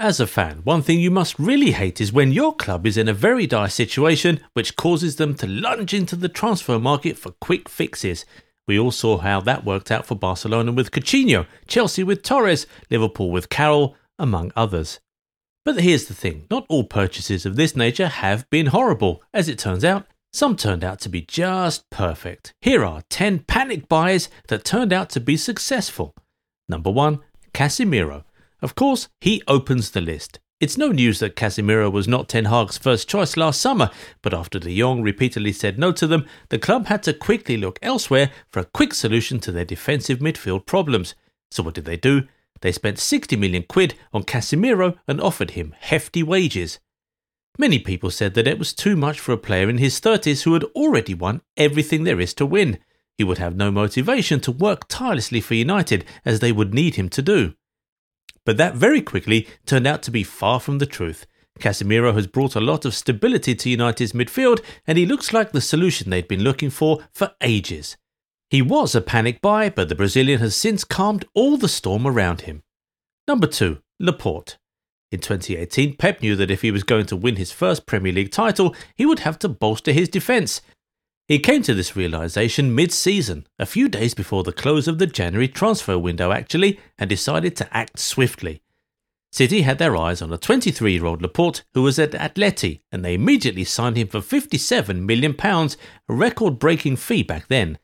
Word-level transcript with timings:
As 0.00 0.18
a 0.18 0.26
fan, 0.26 0.62
one 0.64 0.80
thing 0.80 0.98
you 0.98 1.10
must 1.10 1.38
really 1.38 1.72
hate 1.72 2.00
is 2.00 2.10
when 2.10 2.32
your 2.32 2.56
club 2.56 2.86
is 2.86 2.96
in 2.96 3.06
a 3.06 3.12
very 3.12 3.46
dire 3.46 3.68
situation 3.68 4.40
which 4.54 4.74
causes 4.74 5.16
them 5.16 5.34
to 5.34 5.46
lunge 5.46 5.92
into 5.92 6.16
the 6.16 6.30
transfer 6.30 6.78
market 6.78 7.18
for 7.18 7.32
quick 7.32 7.68
fixes. 7.68 8.24
We 8.66 8.78
all 8.78 8.92
saw 8.92 9.18
how 9.18 9.42
that 9.42 9.66
worked 9.66 9.90
out 9.90 10.06
for 10.06 10.14
Barcelona 10.14 10.72
with 10.72 10.90
Coutinho, 10.90 11.46
Chelsea 11.66 12.02
with 12.02 12.22
Torres, 12.22 12.66
Liverpool 12.90 13.30
with 13.30 13.50
Carroll, 13.50 13.94
among 14.18 14.52
others. 14.56 15.00
But 15.66 15.78
here's 15.78 16.06
the 16.06 16.14
thing 16.14 16.46
not 16.50 16.64
all 16.70 16.84
purchases 16.84 17.44
of 17.44 17.56
this 17.56 17.76
nature 17.76 18.08
have 18.08 18.48
been 18.48 18.68
horrible. 18.68 19.22
As 19.34 19.50
it 19.50 19.58
turns 19.58 19.84
out, 19.84 20.06
some 20.32 20.56
turned 20.56 20.82
out 20.82 21.00
to 21.00 21.10
be 21.10 21.20
just 21.20 21.90
perfect. 21.90 22.54
Here 22.62 22.86
are 22.86 23.02
10 23.10 23.40
panic 23.40 23.86
buys 23.86 24.30
that 24.48 24.64
turned 24.64 24.94
out 24.94 25.10
to 25.10 25.20
be 25.20 25.36
successful. 25.36 26.14
Number 26.70 26.90
1 26.90 27.20
Casemiro. 27.52 28.24
Of 28.62 28.74
course, 28.74 29.08
he 29.20 29.42
opens 29.48 29.90
the 29.90 30.00
list. 30.00 30.38
It's 30.60 30.76
no 30.76 30.88
news 30.88 31.20
that 31.20 31.36
Casemiro 31.36 31.90
was 31.90 32.06
not 32.06 32.28
Ten 32.28 32.44
Hag's 32.44 32.76
first 32.76 33.08
choice 33.08 33.38
last 33.38 33.62
summer, 33.62 33.90
but 34.20 34.34
after 34.34 34.58
de 34.58 34.78
Jong 34.78 35.00
repeatedly 35.00 35.52
said 35.52 35.78
no 35.78 35.90
to 35.92 36.06
them, 36.06 36.26
the 36.50 36.58
club 36.58 36.86
had 36.86 37.02
to 37.04 37.14
quickly 37.14 37.56
look 37.56 37.78
elsewhere 37.80 38.30
for 38.50 38.60
a 38.60 38.66
quick 38.66 38.92
solution 38.92 39.40
to 39.40 39.52
their 39.52 39.64
defensive 39.64 40.18
midfield 40.18 40.66
problems. 40.66 41.14
So 41.50 41.62
what 41.62 41.74
did 41.74 41.86
they 41.86 41.96
do? 41.96 42.24
They 42.60 42.72
spent 42.72 42.98
60 42.98 43.36
million 43.36 43.64
quid 43.66 43.94
on 44.12 44.24
Casemiro 44.24 44.98
and 45.08 45.18
offered 45.18 45.52
him 45.52 45.74
hefty 45.78 46.22
wages. 46.22 46.78
Many 47.58 47.78
people 47.78 48.10
said 48.10 48.34
that 48.34 48.46
it 48.46 48.58
was 48.58 48.74
too 48.74 48.96
much 48.96 49.18
for 49.18 49.32
a 49.32 49.38
player 49.38 49.68
in 49.70 49.78
his 49.78 49.98
30s 49.98 50.42
who 50.42 50.52
had 50.52 50.64
already 50.76 51.14
won 51.14 51.40
everything 51.56 52.04
there 52.04 52.20
is 52.20 52.34
to 52.34 52.44
win. 52.44 52.78
He 53.16 53.24
would 53.24 53.38
have 53.38 53.56
no 53.56 53.70
motivation 53.70 54.40
to 54.40 54.52
work 54.52 54.88
tirelessly 54.88 55.40
for 55.40 55.54
United 55.54 56.04
as 56.24 56.40
they 56.40 56.52
would 56.52 56.74
need 56.74 56.96
him 56.96 57.08
to 57.10 57.22
do. 57.22 57.54
But 58.50 58.56
that 58.56 58.74
very 58.74 59.00
quickly 59.00 59.46
turned 59.64 59.86
out 59.86 60.02
to 60.02 60.10
be 60.10 60.24
far 60.24 60.58
from 60.58 60.78
the 60.78 60.84
truth. 60.84 61.24
Casemiro 61.60 62.12
has 62.14 62.26
brought 62.26 62.56
a 62.56 62.60
lot 62.60 62.84
of 62.84 62.96
stability 62.96 63.54
to 63.54 63.70
United's 63.70 64.10
midfield, 64.10 64.60
and 64.88 64.98
he 64.98 65.06
looks 65.06 65.32
like 65.32 65.52
the 65.52 65.60
solution 65.60 66.10
they'd 66.10 66.26
been 66.26 66.42
looking 66.42 66.68
for 66.68 66.98
for 67.12 67.30
ages. 67.40 67.96
He 68.48 68.60
was 68.60 68.96
a 68.96 69.00
panic 69.00 69.40
buy, 69.40 69.68
but 69.70 69.88
the 69.88 69.94
Brazilian 69.94 70.40
has 70.40 70.56
since 70.56 70.82
calmed 70.82 71.26
all 71.32 71.58
the 71.58 71.68
storm 71.68 72.08
around 72.08 72.40
him. 72.40 72.64
Number 73.28 73.46
2. 73.46 73.78
Laporte. 74.00 74.58
In 75.12 75.20
2018, 75.20 75.96
Pep 75.96 76.20
knew 76.20 76.34
that 76.34 76.50
if 76.50 76.62
he 76.62 76.72
was 76.72 76.82
going 76.82 77.06
to 77.06 77.14
win 77.14 77.36
his 77.36 77.52
first 77.52 77.86
Premier 77.86 78.12
League 78.12 78.32
title, 78.32 78.74
he 78.96 79.06
would 79.06 79.20
have 79.20 79.38
to 79.38 79.48
bolster 79.48 79.92
his 79.92 80.08
defence, 80.08 80.60
he 81.30 81.38
came 81.38 81.62
to 81.62 81.74
this 81.74 81.94
realization 81.94 82.74
mid 82.74 82.90
season, 82.90 83.46
a 83.56 83.64
few 83.64 83.88
days 83.88 84.14
before 84.14 84.42
the 84.42 84.52
close 84.52 84.88
of 84.88 84.98
the 84.98 85.06
January 85.06 85.46
transfer 85.46 85.96
window, 85.96 86.32
actually, 86.32 86.80
and 86.98 87.08
decided 87.08 87.54
to 87.54 87.68
act 87.72 88.00
swiftly. 88.00 88.62
City 89.30 89.62
had 89.62 89.78
their 89.78 89.96
eyes 89.96 90.20
on 90.20 90.32
a 90.32 90.36
23 90.36 90.92
year 90.92 91.06
old 91.06 91.22
Laporte 91.22 91.62
who 91.72 91.82
was 91.82 92.00
at 92.00 92.10
Atleti, 92.14 92.80
and 92.90 93.04
they 93.04 93.14
immediately 93.14 93.62
signed 93.62 93.96
him 93.96 94.08
for 94.08 94.18
£57 94.18 95.02
million, 95.02 95.36
a 95.40 95.68
record 96.12 96.58
breaking 96.58 96.96
fee 96.96 97.22
back 97.22 97.46
then. 97.46 97.78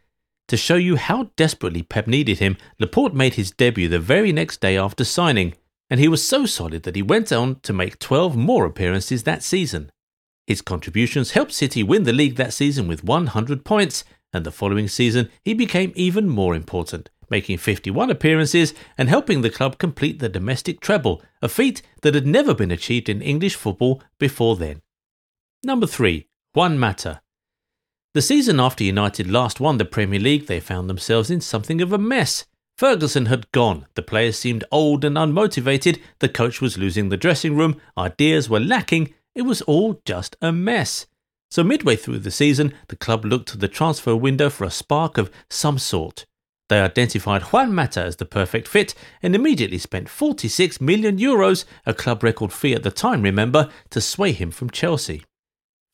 To 0.48 0.56
show 0.56 0.75
you 0.75 0.97
how 0.97 1.31
desperately 1.36 1.84
Pep 1.84 2.08
needed 2.08 2.41
him, 2.41 2.56
Laporte 2.81 3.14
made 3.14 3.34
his 3.34 3.53
debut 3.53 3.88
the 3.88 4.00
very 4.00 4.33
next 4.33 4.60
day 4.60 4.77
after 4.77 5.05
signing, 5.05 5.55
and 5.88 6.00
he 6.00 6.08
was 6.08 6.27
so 6.27 6.47
solid 6.47 6.83
that 6.83 6.97
he 6.97 7.03
went 7.03 7.31
on 7.31 7.60
to 7.60 7.72
make 7.72 8.00
12 8.00 8.36
more 8.36 8.64
appearances 8.64 9.22
that 9.22 9.44
season. 9.44 9.92
His 10.47 10.62
contributions 10.62 11.33
helped 11.33 11.52
City 11.52 11.83
win 11.83 12.05
the 12.05 12.12
league 12.12 12.36
that 12.36 12.52
season 12.52 12.86
with 12.86 13.02
100 13.02 13.64
points, 13.64 14.05
and 14.33 14.44
the 14.44 14.53
following 14.53 14.86
season 14.86 15.28
he 15.44 15.55
became 15.55 15.92
even 15.97 16.28
more 16.28 16.55
important, 16.55 17.11
making 17.28 17.58
51 17.58 18.11
appearances 18.11 18.72
and 18.97 19.08
helping 19.08 19.41
the 19.41 19.50
club 19.50 19.78
complete 19.78 20.19
the 20.19 20.28
domestic 20.28 20.80
treble, 20.80 21.22
a 21.42 21.48
feat 21.48 21.83
that 22.03 22.14
had 22.14 22.27
never 22.27 22.55
been 22.55 22.70
achieved 22.70 23.08
in 23.08 23.22
English 23.22 23.56
football 23.56 24.03
before 24.19 24.56
then. 24.56 24.83
Number 25.64 25.86
3. 25.86 26.28
Juan 26.55 26.78
Mata. 26.78 27.20
The 28.14 28.22
season 28.22 28.60
after 28.60 28.84
United 28.84 29.31
last 29.31 29.60
won 29.60 29.78
the 29.78 29.84
Premier 29.84 30.20
League, 30.20 30.47
they 30.47 30.60
found 30.60 30.88
themselves 30.88 31.31
in 31.31 31.41
something 31.41 31.82
of 31.82 31.93
a 31.93 31.99
mess. 31.99 32.47
Ferguson 32.78 33.26
had 33.26 33.50
gone, 33.53 33.87
the 33.94 34.03
players 34.03 34.38
seemed 34.38 34.65
old 34.70 35.04
and 35.04 35.16
unmotivated, 35.16 35.99
the 36.20 36.28
coach 36.28 36.60
was 36.60 36.78
losing 36.78 37.09
the 37.09 37.16
dressing 37.16 37.56
room, 37.56 37.81
ideas 37.97 38.49
were 38.49 38.60
lacking, 38.60 39.12
it 39.36 39.42
was 39.42 39.62
all 39.62 40.00
just 40.04 40.34
a 40.41 40.50
mess. 40.50 41.06
So, 41.48 41.62
midway 41.62 41.94
through 41.94 42.19
the 42.19 42.32
season, 42.32 42.74
the 42.88 42.97
club 42.97 43.24
looked 43.24 43.48
to 43.50 43.58
the 43.58 43.69
transfer 43.69 44.16
window 44.16 44.50
for 44.50 44.64
a 44.64 44.70
spark 44.70 45.16
of 45.19 45.30
some 45.48 45.78
sort. 45.78 46.26
They 46.69 46.80
identified 46.80 47.42
Juan 47.42 47.72
Mata 47.72 48.02
as 48.02 48.16
the 48.16 48.25
perfect 48.25 48.66
fit 48.66 48.94
and 49.22 49.36
immediately 49.36 49.78
spent 49.78 50.08
46 50.08 50.80
million 50.80 51.19
euros, 51.19 51.64
a 51.84 51.94
club 51.94 52.25
record 52.25 52.52
fee 52.52 52.75
at 52.75 52.82
the 52.82 52.91
time, 52.91 53.22
remember, 53.22 53.70
to 53.91 54.00
sway 54.00 54.32
him 54.32 54.50
from 54.50 54.70
Chelsea. 54.70 55.22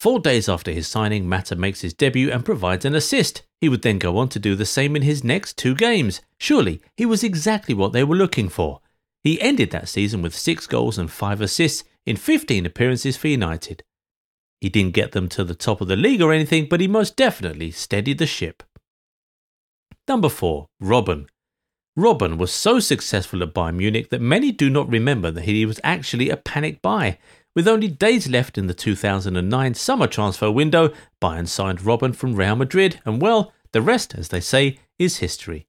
Four 0.00 0.20
days 0.20 0.48
after 0.48 0.72
his 0.72 0.88
signing, 0.88 1.28
Mata 1.28 1.54
makes 1.54 1.82
his 1.82 1.92
debut 1.92 2.30
and 2.30 2.44
provides 2.44 2.84
an 2.84 2.94
assist. 2.94 3.42
He 3.60 3.68
would 3.68 3.82
then 3.82 3.98
go 3.98 4.16
on 4.16 4.28
to 4.30 4.38
do 4.38 4.54
the 4.54 4.64
same 4.64 4.96
in 4.96 5.02
his 5.02 5.22
next 5.22 5.58
two 5.58 5.74
games. 5.74 6.22
Surely, 6.38 6.80
he 6.96 7.04
was 7.04 7.22
exactly 7.22 7.74
what 7.74 7.92
they 7.92 8.02
were 8.02 8.16
looking 8.16 8.48
for. 8.48 8.80
He 9.22 9.40
ended 9.40 9.70
that 9.70 9.88
season 9.88 10.22
with 10.22 10.34
six 10.34 10.66
goals 10.66 10.98
and 10.98 11.10
five 11.10 11.40
assists, 11.40 11.84
in 12.06 12.16
15 12.16 12.66
appearances 12.66 13.16
for 13.16 13.28
United. 13.28 13.82
He 14.60 14.68
didn't 14.68 14.94
get 14.94 15.12
them 15.12 15.28
to 15.30 15.44
the 15.44 15.54
top 15.54 15.80
of 15.80 15.88
the 15.88 15.96
league 15.96 16.22
or 16.22 16.32
anything, 16.32 16.68
but 16.68 16.80
he 16.80 16.88
most 16.88 17.16
definitely 17.16 17.70
steadied 17.70 18.18
the 18.18 18.26
ship. 18.26 18.62
Number 20.06 20.28
4. 20.28 20.66
Robben. 20.82 21.26
Robben 21.98 22.38
was 22.38 22.52
so 22.52 22.80
successful 22.80 23.42
at 23.42 23.52
Bayern 23.52 23.76
Munich 23.76 24.08
that 24.10 24.20
many 24.20 24.50
do 24.50 24.70
not 24.70 24.88
remember 24.88 25.30
that 25.30 25.44
he 25.44 25.66
was 25.66 25.80
actually 25.84 26.30
a 26.30 26.36
panic 26.36 26.80
buy. 26.80 27.18
With 27.54 27.68
only 27.68 27.88
days 27.88 28.28
left 28.28 28.56
in 28.56 28.66
the 28.66 28.74
2009 28.74 29.74
summer 29.74 30.06
transfer 30.06 30.50
window, 30.50 30.92
Bayern 31.20 31.46
signed 31.46 31.80
Robben 31.80 32.14
from 32.16 32.34
Real 32.34 32.56
Madrid, 32.56 33.00
and 33.04 33.20
well, 33.20 33.52
the 33.72 33.82
rest, 33.82 34.14
as 34.14 34.28
they 34.28 34.40
say, 34.40 34.78
is 34.98 35.18
history. 35.18 35.66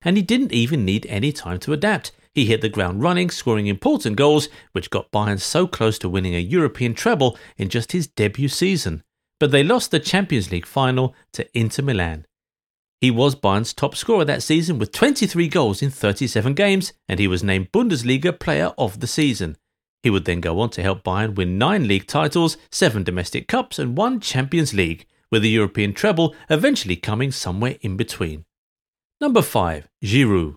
And 0.00 0.16
he 0.16 0.22
didn't 0.22 0.52
even 0.52 0.84
need 0.84 1.06
any 1.06 1.32
time 1.32 1.58
to 1.60 1.72
adapt. 1.72 2.12
He 2.38 2.44
hit 2.44 2.60
the 2.60 2.68
ground 2.68 3.02
running, 3.02 3.30
scoring 3.30 3.66
important 3.66 4.14
goals, 4.14 4.48
which 4.70 4.90
got 4.90 5.10
Bayern 5.10 5.40
so 5.40 5.66
close 5.66 5.98
to 5.98 6.08
winning 6.08 6.36
a 6.36 6.38
European 6.38 6.94
treble 6.94 7.36
in 7.56 7.68
just 7.68 7.90
his 7.90 8.06
debut 8.06 8.46
season. 8.46 9.02
But 9.40 9.50
they 9.50 9.64
lost 9.64 9.90
the 9.90 9.98
Champions 9.98 10.52
League 10.52 10.64
final 10.64 11.16
to 11.32 11.48
Inter 11.58 11.82
Milan. 11.82 12.26
He 13.00 13.10
was 13.10 13.34
Bayern's 13.34 13.72
top 13.72 13.96
scorer 13.96 14.24
that 14.26 14.44
season 14.44 14.78
with 14.78 14.92
23 14.92 15.48
goals 15.48 15.82
in 15.82 15.90
37 15.90 16.54
games, 16.54 16.92
and 17.08 17.18
he 17.18 17.26
was 17.26 17.42
named 17.42 17.72
Bundesliga 17.72 18.38
Player 18.38 18.72
of 18.78 19.00
the 19.00 19.08
Season. 19.08 19.56
He 20.04 20.10
would 20.10 20.24
then 20.24 20.40
go 20.40 20.60
on 20.60 20.70
to 20.70 20.82
help 20.82 21.02
Bayern 21.02 21.34
win 21.34 21.58
nine 21.58 21.88
league 21.88 22.06
titles, 22.06 22.56
seven 22.70 23.02
domestic 23.02 23.48
cups, 23.48 23.80
and 23.80 23.96
one 23.96 24.20
Champions 24.20 24.72
League, 24.72 25.06
with 25.32 25.42
the 25.42 25.50
European 25.50 25.92
treble 25.92 26.36
eventually 26.48 26.94
coming 26.94 27.32
somewhere 27.32 27.78
in 27.80 27.96
between. 27.96 28.44
Number 29.20 29.42
5. 29.42 29.88
Giroud. 30.04 30.54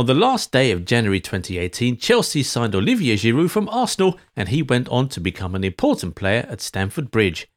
On 0.00 0.06
the 0.06 0.14
last 0.14 0.50
day 0.50 0.70
of 0.70 0.86
January 0.86 1.20
2018, 1.20 1.98
Chelsea 1.98 2.42
signed 2.42 2.74
Olivier 2.74 3.16
Giroud 3.16 3.50
from 3.50 3.68
Arsenal 3.68 4.18
and 4.34 4.48
he 4.48 4.62
went 4.62 4.88
on 4.88 5.10
to 5.10 5.20
become 5.20 5.54
an 5.54 5.62
important 5.62 6.14
player 6.14 6.46
at 6.48 6.62
Stamford 6.62 7.10
Bridge. 7.10 7.50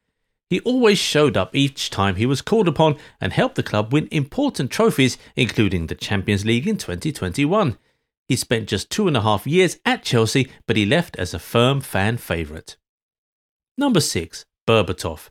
He 0.50 0.59
always 0.59 0.98
showed 0.98 1.38
up 1.38 1.56
each 1.56 1.90
time 1.90 2.18
he 2.18 2.26
was 2.26 2.42
called 2.42 2.68
upon 2.68 2.98
and 3.22 3.31
helped 3.31 3.56
the 3.56 3.64
club 3.64 3.94
win 3.94 4.09
important 4.12 4.72
trophies, 4.72 5.18
including 5.38 5.88
the 5.88 5.96
Champions 5.96 6.44
League 6.44 6.68
in 6.68 6.76
2021. 6.76 7.78
He 8.28 8.36
spent 8.36 8.68
just 8.68 8.90
two 8.90 9.08
and 9.08 9.16
a 9.16 9.22
half 9.22 9.48
years 9.48 9.80
at 9.86 10.04
Chelsea, 10.04 10.52
but 10.68 10.75
he 10.75 10.86
left 10.86 11.16
as 11.16 11.34
a 11.34 11.40
firm 11.40 11.80
fan 11.80 12.18
favourite. 12.18 12.75
Number 13.78 14.02
6. 14.02 14.44
Berbatov. 14.68 15.30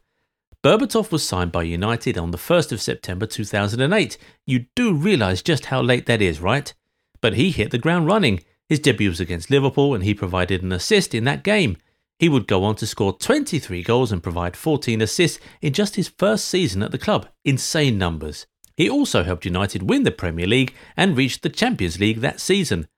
Berbatov 0.65 1.12
was 1.12 1.23
signed 1.23 1.53
by 1.53 1.65
United 1.65 2.17
on 2.17 2.31
the 2.31 2.39
1st 2.39 2.73
of 2.73 2.81
September 2.81 3.27
2008. 3.27 4.17
You 4.47 4.65
do 4.75 4.94
realise 4.94 5.43
just 5.43 5.67
how 5.67 5.83
late 5.83 6.06
that 6.06 6.23
is, 6.23 6.41
right? 6.41 6.73
But 7.22 7.34
he 7.34 7.50
hit 7.50 7.71
the 7.71 7.78
ground 7.78 8.06
running. 8.06 8.41
His 8.69 8.81
debut 8.81 9.09
was 9.09 9.21
against 9.21 9.50
Liverpool 9.50 9.94
and 9.94 10.05
he 10.05 10.12
provided 10.12 10.62
an 10.62 10.72
assist 10.72 11.15
in 11.15 11.25
that 11.25 11.43
game. 11.43 11.79
He 12.19 12.29
would 12.29 12.46
go 12.46 12.62
on 12.64 12.76
to 12.76 12.87
score 12.87 13.17
23 13.17 13.82
goals 13.82 14.12
and 14.12 14.23
provide 14.23 14.56
14 14.56 15.00
assists 15.00 15.41
in 15.61 15.73
just 15.73 15.96
his 15.96 16.08
first 16.08 16.44
season 16.44 16.82
at 16.82 16.91
the 16.91 16.99
club. 16.99 17.29
Insane 17.44 17.96
numbers. 17.96 18.46
He 18.76 18.88
also 18.88 19.23
helped 19.23 19.44
United 19.44 19.88
win 19.88 20.02
the 20.02 20.11
Premier 20.11 20.46
League 20.46 20.75
and 20.96 21.17
reach 21.17 21.41
the 21.41 21.49
Champions 21.49 21.99
League 21.99 22.20
that 22.20 22.41
season. 22.41 22.88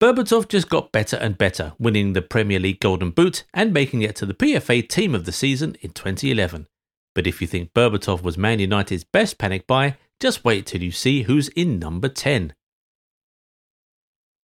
Berbatov 0.00 0.48
just 0.48 0.70
got 0.70 0.92
better 0.92 1.16
and 1.16 1.36
better, 1.36 1.74
winning 1.78 2.12
the 2.14 2.22
Premier 2.22 2.58
League 2.58 2.80
Golden 2.80 3.10
Boot 3.10 3.44
and 3.52 3.72
making 3.72 4.02
it 4.02 4.16
to 4.16 4.26
the 4.26 4.34
PFA 4.34 4.88
Team 4.88 5.14
of 5.14 5.26
the 5.26 5.32
Season 5.32 5.76
in 5.82 5.90
2011. 5.90 6.66
But 7.14 7.26
if 7.26 7.40
you 7.40 7.46
think 7.46 7.74
Berbatov 7.74 8.22
was 8.22 8.38
Man 8.38 8.60
United's 8.60 9.04
best 9.04 9.36
panic 9.36 9.66
buy, 9.66 9.96
just 10.18 10.44
wait 10.44 10.66
till 10.66 10.82
you 10.82 10.90
see 10.90 11.22
who's 11.22 11.48
in 11.48 11.78
number 11.78 12.08
10. 12.08 12.54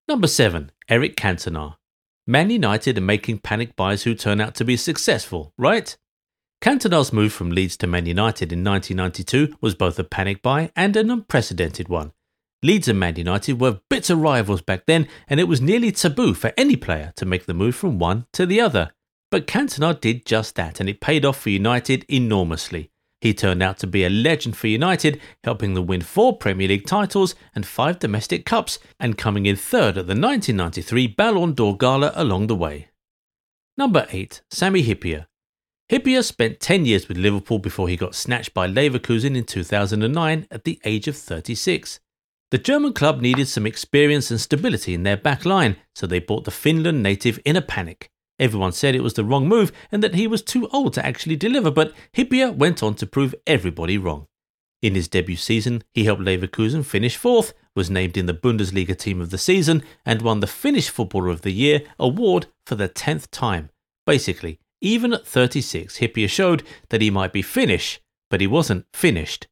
Number 0.09 0.29
7. 0.29 0.71
Eric 0.89 1.17
Cantona. 1.17 1.79
Man 2.29 2.49
United 2.49 2.97
are 2.97 3.01
making 3.01 3.39
panic 3.39 3.75
buys 3.75 4.05
who 4.05 4.15
turn 4.15 4.41
out 4.41 4.55
to 4.55 4.65
be 4.65 4.77
successful, 4.77 5.53
right? 5.59 5.97
Cantona's 6.63 7.13
move 7.13 7.33
from 7.33 7.51
Leeds 7.51 7.77
to 7.79 7.89
Man 7.89 8.07
United 8.07 8.53
in 8.53 8.63
1992 8.63 9.57
was 9.61 9.75
both 9.75 9.99
a 9.99 10.05
panic 10.05 10.43
buy 10.43 10.71
and 10.77 10.97
an 10.97 11.11
unprecedented 11.11 11.89
one. 11.89 12.13
Leeds 12.63 12.87
and 12.87 13.01
Man 13.01 13.17
United 13.17 13.61
were 13.61 13.81
bitter 13.91 14.15
rivals 14.15 14.63
back 14.63 14.87
then, 14.87 15.09
and 15.27 15.41
it 15.41 15.49
was 15.49 15.61
nearly 15.61 15.91
taboo 15.91 16.35
for 16.35 16.53
any 16.57 16.77
player 16.77 17.13
to 17.17 17.27
make 17.27 17.47
the 17.47 17.55
move 17.55 17.75
from 17.75 17.99
one 17.99 18.27
to 18.33 18.47
the 18.47 18.61
other. 18.61 18.93
But 19.33 19.49
Cantona 19.49 20.01
did 20.01 20.25
just 20.25 20.55
that, 20.55 20.79
and 20.79 20.89
it 20.89 21.01
paid 21.01 21.25
off 21.25 21.41
for 21.41 21.51
United 21.51 22.05
enormously. 22.09 22.93
He 23.27 23.35
turned 23.35 23.61
out 23.61 23.77
to 23.79 23.89
be 23.89 24.05
a 24.05 24.09
legend 24.09 24.57
for 24.57 24.69
United, 24.69 25.21
helping 25.43 25.75
them 25.75 25.89
win 25.89 26.01
four 26.01 26.37
Premier 26.37 26.69
League 26.69 26.87
titles 26.87 27.35
and 27.57 27.67
five 27.67 27.99
domestic 27.99 28.47
cups, 28.47 28.79
and 29.01 29.19
coming 29.19 29.47
in 29.47 29.57
third 29.57 29.99
at 29.99 30.07
the 30.07 30.15
1993 30.15 31.09
Ballon 31.09 31.53
d'Or 31.53 31.77
Gala 31.77 32.13
along 32.15 32.47
the 32.47 32.55
way. 32.55 32.87
Number 33.77 34.07
8. 34.11 34.43
Sami 34.53 34.85
Hyypiä. 34.85 35.27
Hyypiä 35.91 36.23
spent 36.23 36.61
10 36.61 36.87
years 36.87 37.09
with 37.09 37.19
Liverpool 37.19 37.59
before 37.59 37.89
he 37.89 37.97
got 37.97 38.15
snatched 38.15 38.55
by 38.55 38.69
Leverkusen 38.69 39.35
in 39.35 39.43
2009 39.43 40.47
at 40.53 40.63
the 40.63 40.79
age 40.85 41.09
of 41.09 41.17
36. 41.17 41.99
The 42.53 42.59
German 42.59 42.93
club 42.93 43.21
needed 43.21 43.49
some 43.49 43.67
experience 43.67 44.31
and 44.31 44.41
stability 44.41 44.95
in 44.95 45.03
their 45.03 45.17
back 45.17 45.45
line, 45.45 45.79
so 45.97 46.07
they 46.07 46.21
bought 46.21 46.45
the 46.45 46.53
Finland 46.53 47.03
native 47.03 47.41
in 47.45 47.57
a 47.57 47.61
panic. 47.61 48.09
Everyone 48.39 48.73
said 48.73 48.95
it 48.95 49.03
was 49.03 49.15
the 49.15 49.25
wrong 49.25 49.49
move 49.49 49.73
and 49.91 50.03
that 50.03 50.15
he 50.15 50.27
was 50.27 50.43
too 50.43 50.69
old 50.69 50.95
to 50.95 51.05
actually 51.05 51.37
deliver, 51.37 51.71
but 51.71 51.95
Hyypiä 52.15 52.55
went 52.55 52.83
on 52.83 52.95
to 52.97 53.07
prove 53.07 53.35
everybody 53.47 53.97
wrong. 53.97 54.27
In 54.83 54.95
his 54.95 55.09
debut 55.09 55.37
season, 55.37 55.83
he 55.95 56.05
helped 56.05 56.23
Leverkusen 56.23 56.85
finish 56.85 57.17
fourth, 57.17 57.55
was 57.75 57.91
named 57.91 58.17
in 58.17 58.27
the 58.27 58.35
Bundesliga 58.35 58.97
Team 58.97 59.21
of 59.21 59.31
the 59.31 59.39
Season, 59.39 59.83
and 60.05 60.21
won 60.21 60.41
the 60.41 60.47
Finnish 60.47 60.91
Footballer 60.91 61.29
of 61.29 61.43
the 61.43 61.53
Year 61.53 61.81
award 61.99 62.47
for 62.67 62.75
the 62.75 62.89
10th 62.89 63.31
time. 63.31 63.71
Basically, 64.05 64.61
even 64.83 65.15
at 65.15 65.27
36, 65.27 65.99
Hyypiä 65.99 66.29
showed 66.29 66.63
that 66.91 67.01
he 67.01 67.11
might 67.11 67.33
be 67.33 67.43
Finnish, 67.43 68.01
but 68.31 68.41
he 68.41 68.47
wasn't 68.47 68.85
finished. 68.93 69.47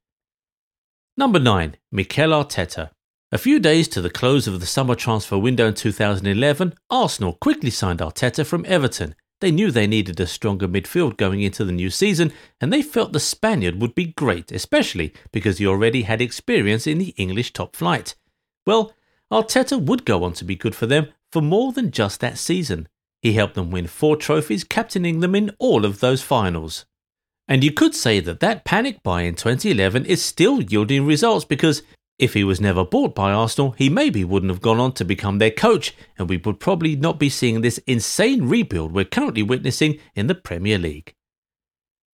Number 1.16 1.38
9. 1.38 1.76
Mikel 1.90 2.30
Arteta. 2.30 2.90
A 3.32 3.38
few 3.38 3.58
days 3.58 3.88
to 3.88 4.00
the 4.00 4.10
close 4.10 4.46
of 4.46 4.60
the 4.60 4.66
summer 4.66 4.94
transfer 4.94 5.38
window 5.38 5.66
in 5.66 5.74
2011, 5.74 6.74
Arsenal 6.90 7.32
quickly 7.40 7.70
signed 7.70 8.00
Arteta 8.00 8.46
from 8.46 8.64
Everton. 8.68 9.14
They 9.40 9.50
knew 9.50 9.70
they 9.70 9.86
needed 9.86 10.20
a 10.20 10.26
stronger 10.26 10.68
midfield 10.68 11.16
going 11.16 11.42
into 11.42 11.64
the 11.64 11.72
new 11.72 11.90
season, 11.90 12.32
and 12.60 12.72
they 12.72 12.82
felt 12.82 13.12
the 13.12 13.20
Spaniard 13.20 13.80
would 13.80 13.94
be 13.94 14.12
great, 14.16 14.52
especially 14.52 15.12
because 15.32 15.58
he 15.58 15.66
already 15.66 16.02
had 16.02 16.20
experience 16.20 16.86
in 16.86 16.98
the 16.98 17.14
English 17.16 17.52
top 17.52 17.74
flight. 17.74 18.14
Well, 18.66 18.94
Arteta 19.32 19.80
would 19.80 20.04
go 20.04 20.22
on 20.22 20.34
to 20.34 20.44
be 20.44 20.54
good 20.54 20.74
for 20.74 20.86
them 20.86 21.08
for 21.32 21.42
more 21.42 21.72
than 21.72 21.90
just 21.90 22.20
that 22.20 22.38
season. 22.38 22.88
He 23.20 23.32
helped 23.32 23.54
them 23.54 23.70
win 23.70 23.86
four 23.86 24.16
trophies, 24.16 24.64
captaining 24.64 25.20
them 25.20 25.34
in 25.34 25.50
all 25.58 25.84
of 25.84 26.00
those 26.00 26.22
finals. 26.22 26.84
And 27.48 27.64
you 27.64 27.72
could 27.72 27.94
say 27.94 28.20
that 28.20 28.40
that 28.40 28.64
panic 28.64 29.02
buy 29.02 29.22
in 29.22 29.34
2011 29.34 30.06
is 30.06 30.22
still 30.22 30.62
yielding 30.62 31.04
results 31.04 31.44
because 31.44 31.82
if 32.18 32.34
he 32.34 32.44
was 32.44 32.60
never 32.60 32.84
bought 32.84 33.14
by 33.14 33.32
Arsenal, 33.32 33.72
he 33.72 33.88
maybe 33.88 34.24
wouldn't 34.24 34.52
have 34.52 34.60
gone 34.60 34.78
on 34.78 34.92
to 34.92 35.04
become 35.04 35.38
their 35.38 35.50
coach, 35.50 35.94
and 36.16 36.28
we 36.28 36.36
would 36.36 36.60
probably 36.60 36.94
not 36.94 37.18
be 37.18 37.28
seeing 37.28 37.60
this 37.60 37.78
insane 37.86 38.48
rebuild 38.48 38.92
we're 38.92 39.04
currently 39.04 39.42
witnessing 39.42 39.98
in 40.14 40.28
the 40.28 40.34
Premier 40.34 40.78
League. 40.78 41.14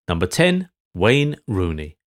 Number 0.08 0.26
10, 0.26 0.70
Wayne 0.94 1.36
Rooney. 1.46 1.98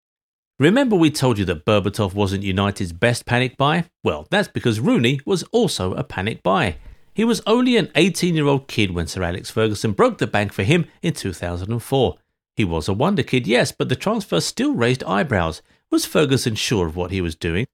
Remember 0.59 0.95
we 0.95 1.11
told 1.11 1.37
you 1.37 1.45
that 1.45 1.65
Berbatov 1.65 2.13
wasn't 2.13 2.43
United's 2.43 2.93
best 2.93 3.25
panic 3.25 3.57
buy? 3.57 3.85
Well, 4.03 4.27
that's 4.29 4.47
because 4.47 4.79
Rooney 4.79 5.19
was 5.25 5.43
also 5.51 5.93
a 5.93 6.03
panic 6.03 6.41
buy. 6.41 6.77
He 7.13 7.23
was 7.23 7.41
only 7.45 7.77
an 7.77 7.91
18 7.95 8.33
year 8.33 8.47
old 8.47 8.67
kid 8.67 8.91
when 8.91 9.07
Sir 9.07 9.23
Alex 9.23 9.51
Ferguson 9.51 9.91
broke 9.91 10.17
the 10.17 10.27
bank 10.27 10.51
for 10.51 10.63
him 10.63 10.85
in 11.01 11.13
2004. 11.13 12.15
He 12.55 12.63
was 12.63 12.87
a 12.87 12.93
wonder 12.93 13.23
kid, 13.23 13.47
yes, 13.47 13.71
but 13.71 13.89
the 13.89 13.95
transfer 13.95 14.39
still 14.39 14.73
raised 14.73 15.03
eyebrows. 15.03 15.61
Was 15.91 16.05
Ferguson 16.05 16.55
sure 16.55 16.87
of 16.87 16.95
what 16.95 17.11
he 17.11 17.21
was 17.21 17.35
doing? 17.35 17.65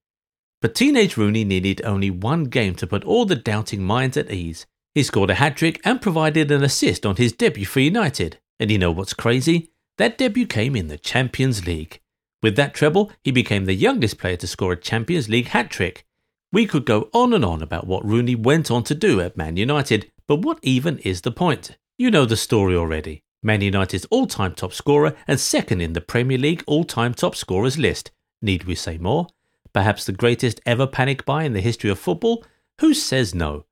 But 0.62 0.76
teenage 0.76 1.16
Rooney 1.16 1.46
needed 1.46 1.82
only 1.86 2.10
one 2.10 2.46
game 2.46 2.76
to 2.76 2.88
put 2.88 3.06
all 3.06 3.26
the 3.26 3.36
doubting 3.36 3.84
minds 3.84 4.18
at 4.18 4.32
ease. 4.32 4.66
He 4.94 5.04
scored 5.04 5.30
a 5.30 5.36
hat 5.36 5.56
trick 5.56 5.80
and 5.86 6.02
provided 6.02 6.52
an 6.52 6.64
assist 6.64 7.06
on 7.06 7.16
his 7.16 7.32
debut 7.32 7.66
for 7.66 7.80
United. 7.80 8.40
And 8.60 8.70
you 8.70 8.78
know 8.78 8.92
what's 8.92 9.14
crazy? 9.14 9.72
That 9.98 10.18
debut 10.18 10.48
came 10.48 10.76
in 10.76 10.88
the 10.88 10.98
Champions 10.98 11.66
League. 11.66 12.02
With 12.42 12.56
that 12.58 12.74
treble, 12.74 13.12
he 13.24 13.32
became 13.32 13.66
the 13.66 13.74
youngest 13.74 14.18
player 14.18 14.38
to 14.38 14.48
score 14.48 14.74
a 14.74 14.78
Champions 14.78 15.30
League 15.30 15.48
hat 15.48 15.70
trick. 15.70 16.06
We 16.52 16.66
could 16.66 16.86
go 16.86 17.10
on 17.14 17.34
and 17.34 17.46
on 17.46 17.62
about 17.62 17.88
what 17.88 18.06
Rooney 18.06 18.36
went 18.36 18.72
on 18.72 18.84
to 18.86 18.96
do 18.96 19.22
at 19.22 19.38
Man 19.38 19.56
United, 19.56 20.12
but 20.28 20.38
what 20.38 20.60
even 20.62 20.98
is 21.00 21.22
the 21.22 21.32
point? 21.32 21.78
You 21.98 22.10
know 22.12 22.26
the 22.26 22.38
story 22.38 22.76
already. 22.76 23.24
Man 23.44 23.62
United's 23.62 24.06
all 24.10 24.26
time 24.26 24.54
top 24.54 24.74
scorer 24.74 25.16
and 25.28 25.40
second 25.40 25.82
in 25.82 25.94
the 25.94 26.02
Premier 26.02 26.38
League 26.38 26.64
all 26.66 26.84
time 26.84 27.14
top 27.14 27.36
scorers 27.36 27.78
list. 27.78 28.12
Need 28.42 28.64
we 28.64 28.76
say 28.76 28.98
more? 28.98 29.28
Perhaps 29.74 30.06
the 30.06 30.12
greatest 30.12 30.60
ever 30.66 30.88
panic 30.88 31.26
buy 31.26 31.44
in 31.44 31.54
the 31.54 31.62
history 31.62 31.90
of 31.90 32.00
football? 32.00 32.44
Who 32.82 32.94
says 32.94 33.36
no? 33.36 33.66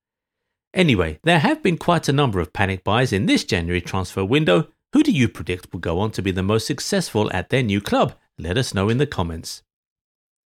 Anyway, 0.73 1.19
there 1.23 1.39
have 1.39 1.63
been 1.63 1.77
quite 1.77 2.07
a 2.07 2.13
number 2.13 2.39
of 2.39 2.53
panic 2.53 2.83
buys 2.83 3.11
in 3.11 3.25
this 3.25 3.43
January 3.43 3.81
transfer 3.81 4.23
window. 4.23 4.67
Who 4.93 5.03
do 5.03 5.11
you 5.11 5.27
predict 5.27 5.73
will 5.73 5.79
go 5.79 5.99
on 5.99 6.11
to 6.11 6.21
be 6.21 6.31
the 6.31 6.43
most 6.43 6.67
successful 6.67 7.31
at 7.33 7.49
their 7.49 7.63
new 7.63 7.81
club? 7.81 8.13
Let 8.37 8.57
us 8.57 8.73
know 8.73 8.89
in 8.89 8.97
the 8.97 9.07
comments. 9.07 9.63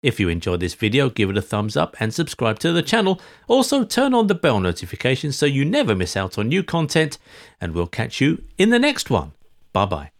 If 0.02 0.19
you 0.19 0.29
enjoyed 0.29 0.61
this 0.61 0.75
video, 0.75 1.11
give 1.11 1.29
it 1.29 1.37
a 1.37 1.43
thumbs 1.43 1.76
up 1.76 1.94
and 2.00 2.14
subscribe 2.14 2.58
to 2.61 2.73
the 2.73 2.82
channel. 2.82 3.20
Also, 3.49 3.85
turn 3.85 4.14
on 4.14 4.29
the 4.29 4.35
bell 4.35 4.61
notification 4.61 5.31
so 5.32 5.44
you 5.47 5.64
never 5.64 5.94
miss 5.94 6.17
out 6.17 6.38
on 6.38 6.49
new 6.49 6.62
content, 6.62 7.19
and 7.61 7.75
we'll 7.75 7.87
catch 7.87 8.20
you 8.20 8.44
in 8.56 8.70
the 8.70 8.79
next 8.79 9.11
one. 9.11 9.32
Bye 9.73 9.87
bye. 9.87 10.19